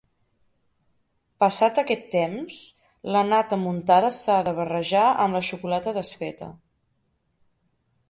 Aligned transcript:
Passat 1.43 1.81
aquest 1.81 2.07
temps, 2.15 2.57
la 3.17 3.23
nata 3.29 3.61
muntada 3.67 4.11
s'ha 4.23 4.41
de 4.51 4.57
barrejar 4.63 5.07
amb 5.27 5.41
la 5.41 5.47
xocolata 5.53 5.97
desfeta. 6.03 6.53